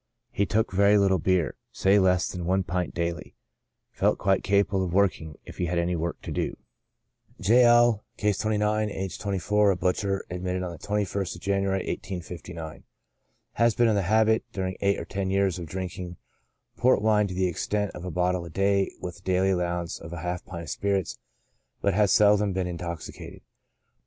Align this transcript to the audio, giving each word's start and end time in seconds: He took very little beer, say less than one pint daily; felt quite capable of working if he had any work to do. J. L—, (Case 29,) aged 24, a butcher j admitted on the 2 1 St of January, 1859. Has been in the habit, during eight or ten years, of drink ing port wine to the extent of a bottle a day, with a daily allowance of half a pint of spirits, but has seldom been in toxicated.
He 0.31 0.47
took 0.47 0.71
very 0.73 0.97
little 0.97 1.19
beer, 1.19 1.53
say 1.71 1.99
less 1.99 2.27
than 2.27 2.43
one 2.45 2.63
pint 2.63 2.95
daily; 2.95 3.35
felt 3.91 4.17
quite 4.17 4.41
capable 4.41 4.83
of 4.83 4.93
working 4.95 5.37
if 5.45 5.59
he 5.59 5.67
had 5.67 5.77
any 5.77 5.95
work 5.95 6.19
to 6.23 6.31
do. 6.31 6.57
J. 7.39 7.63
L—, 7.65 8.03
(Case 8.17 8.39
29,) 8.39 8.89
aged 8.89 9.21
24, 9.21 9.69
a 9.69 9.75
butcher 9.77 10.25
j 10.27 10.35
admitted 10.37 10.63
on 10.63 10.71
the 10.71 10.79
2 10.79 10.91
1 10.93 11.05
St 11.05 11.35
of 11.35 11.41
January, 11.41 11.77
1859. 11.85 12.83
Has 13.53 13.75
been 13.75 13.87
in 13.87 13.93
the 13.93 14.01
habit, 14.01 14.43
during 14.51 14.75
eight 14.81 14.99
or 14.99 15.05
ten 15.05 15.29
years, 15.29 15.59
of 15.59 15.67
drink 15.67 15.99
ing 15.99 16.17
port 16.77 16.99
wine 16.99 17.27
to 17.27 17.35
the 17.35 17.45
extent 17.45 17.91
of 17.93 18.03
a 18.03 18.09
bottle 18.09 18.43
a 18.43 18.49
day, 18.49 18.91
with 18.99 19.19
a 19.19 19.21
daily 19.21 19.51
allowance 19.51 19.99
of 19.99 20.13
half 20.13 20.41
a 20.41 20.45
pint 20.45 20.63
of 20.63 20.69
spirits, 20.71 21.19
but 21.79 21.93
has 21.93 22.11
seldom 22.11 22.53
been 22.53 22.65
in 22.65 22.79
toxicated. 22.79 23.41